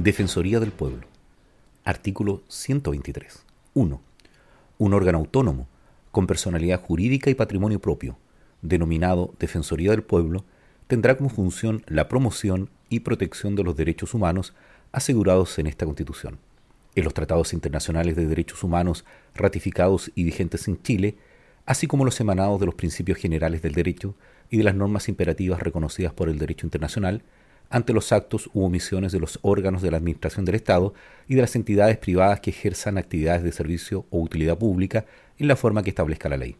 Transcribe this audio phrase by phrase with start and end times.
[0.00, 1.08] Defensoría del Pueblo.
[1.82, 3.44] Artículo 123.
[3.74, 4.00] 1.
[4.78, 5.66] Un órgano autónomo,
[6.12, 8.16] con personalidad jurídica y patrimonio propio,
[8.62, 10.44] denominado Defensoría del Pueblo,
[10.86, 14.54] tendrá como función la promoción y protección de los derechos humanos
[14.92, 16.38] asegurados en esta Constitución.
[16.94, 21.16] En los tratados internacionales de derechos humanos ratificados y vigentes en Chile,
[21.66, 24.14] así como los emanados de los principios generales del derecho
[24.48, 27.24] y de las normas imperativas reconocidas por el derecho internacional,
[27.70, 30.94] ante los actos u omisiones de los órganos de la Administración del Estado
[31.26, 35.04] y de las entidades privadas que ejerzan actividades de servicio o utilidad pública
[35.38, 36.56] en la forma que establezca la ley.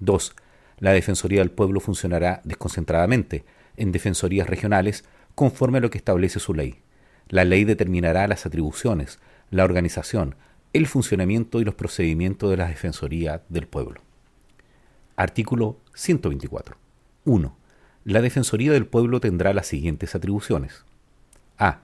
[0.00, 0.36] 2.
[0.78, 3.44] La Defensoría del Pueblo funcionará desconcentradamente
[3.76, 6.80] en defensorías regionales conforme a lo que establece su ley.
[7.28, 9.18] La ley determinará las atribuciones,
[9.50, 10.36] la organización,
[10.72, 14.00] el funcionamiento y los procedimientos de la Defensoría del Pueblo.
[15.16, 16.76] Artículo 124.
[17.24, 17.57] 1
[18.12, 20.86] la Defensoría del Pueblo tendrá las siguientes atribuciones.
[21.58, 21.80] A.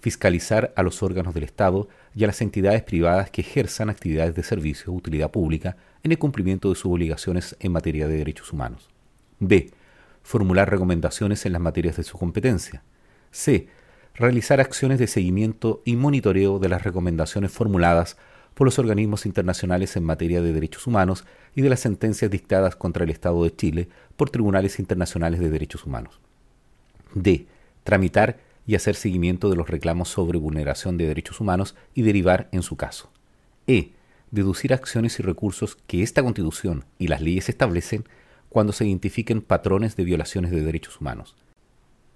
[0.00, 4.42] Fiscalizar a los órganos del Estado y a las entidades privadas que ejerzan actividades de
[4.42, 8.88] servicio o utilidad pública en el cumplimiento de sus obligaciones en materia de derechos humanos.
[9.38, 9.70] B.
[10.24, 12.82] Formular recomendaciones en las materias de su competencia.
[13.30, 13.68] C.
[14.16, 18.16] Realizar acciones de seguimiento y monitoreo de las recomendaciones formuladas
[18.58, 21.24] por los organismos internacionales en materia de derechos humanos
[21.54, 25.86] y de las sentencias dictadas contra el Estado de Chile por tribunales internacionales de derechos
[25.86, 26.18] humanos.
[27.14, 27.46] D.
[27.84, 32.62] Tramitar y hacer seguimiento de los reclamos sobre vulneración de derechos humanos y derivar en
[32.62, 33.12] su caso.
[33.68, 33.92] E.
[34.32, 38.06] Deducir acciones y recursos que esta Constitución y las leyes establecen
[38.48, 41.36] cuando se identifiquen patrones de violaciones de derechos humanos.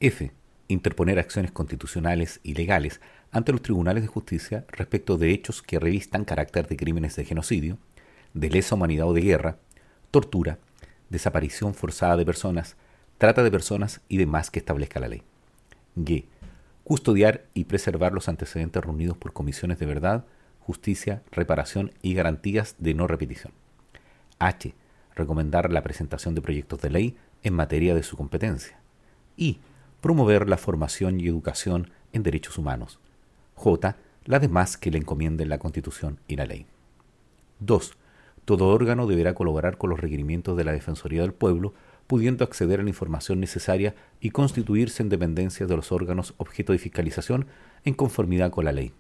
[0.01, 0.33] F.
[0.69, 3.01] Interponer acciones constitucionales y legales
[3.31, 7.79] ante los tribunales de justicia respecto de hechos que revistan carácter de crímenes de genocidio,
[8.35, 9.59] de lesa humanidad o de guerra,
[10.11, 10.59] tortura,
[11.11, 12.77] desaparición forzada de personas,
[13.19, 15.23] trata de personas y demás que establezca la ley.
[15.97, 16.25] G.
[16.85, 20.25] Custodiar y preservar los antecedentes reunidos por comisiones de verdad,
[20.61, 23.53] justicia, reparación y garantías de no repetición.
[24.39, 24.75] H.
[25.15, 28.79] Recomendar la presentación de proyectos de ley en materia de su competencia.
[29.37, 29.61] Y
[30.03, 32.99] promover la formación y educación en derechos humanos,
[33.55, 33.97] J.
[34.25, 36.67] La demás que le encomienden la Constitución y la ley.
[37.61, 37.93] 2.
[38.45, 41.73] Todo órgano deberá colaborar con los requerimientos de la Defensoría del Pueblo,
[42.09, 46.81] pudiendo acceder a la información necesaria y constituirse en dependencia de los órganos objeto de
[46.81, 47.47] fiscalización
[47.85, 48.93] en conformidad con la ley.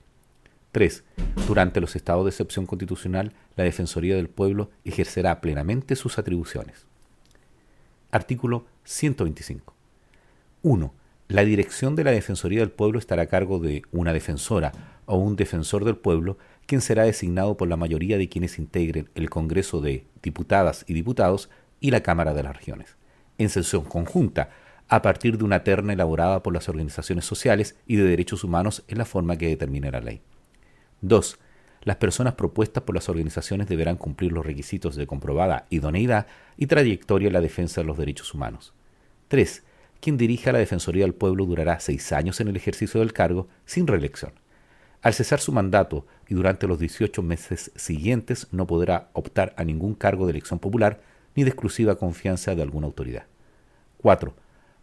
[0.70, 1.02] 3.
[1.48, 6.86] Durante los estados de excepción constitucional, la Defensoría del Pueblo ejercerá plenamente sus atribuciones.
[8.12, 9.71] Artículo 125.
[10.62, 10.94] 1.
[11.28, 15.34] La dirección de la Defensoría del Pueblo estará a cargo de una defensora o un
[15.34, 20.06] defensor del pueblo, quien será designado por la mayoría de quienes integren el Congreso de
[20.22, 21.50] Diputadas y Diputados
[21.80, 22.96] y la Cámara de las Regiones,
[23.38, 24.50] en sesión conjunta,
[24.88, 28.98] a partir de una terna elaborada por las organizaciones sociales y de derechos humanos en
[28.98, 30.20] la forma que determine la ley.
[31.00, 31.38] 2.
[31.82, 37.28] Las personas propuestas por las organizaciones deberán cumplir los requisitos de comprobada idoneidad y trayectoria
[37.28, 38.74] en la defensa de los derechos humanos.
[39.28, 39.64] 3
[40.02, 43.86] quien dirija la Defensoría del Pueblo durará seis años en el ejercicio del cargo sin
[43.86, 44.32] reelección.
[45.00, 49.94] Al cesar su mandato y durante los 18 meses siguientes no podrá optar a ningún
[49.94, 51.00] cargo de elección popular
[51.36, 53.26] ni de exclusiva confianza de alguna autoridad.
[53.98, 54.34] 4.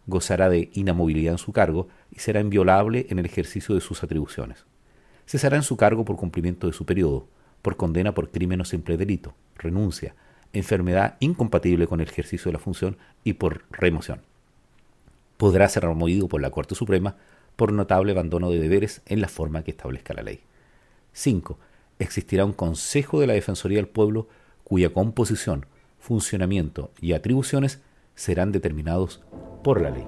[0.06, 4.64] Gozará de inamovilidad en su cargo y será inviolable en el ejercicio de sus atribuciones.
[5.26, 7.28] Cesará en su cargo por cumplimiento de su periodo,
[7.60, 10.14] por condena por crimen o simple delito, renuncia,
[10.54, 14.22] enfermedad incompatible con el ejercicio de la función y por remoción
[15.40, 17.16] podrá ser removido por la Corte Suprema
[17.56, 20.40] por notable abandono de deberes en la forma que establezca la ley.
[21.14, 21.58] 5.
[21.98, 24.28] Existirá un Consejo de la Defensoría del Pueblo
[24.64, 25.64] cuya composición,
[25.98, 27.80] funcionamiento y atribuciones
[28.14, 29.22] serán determinados
[29.64, 30.04] por la ley.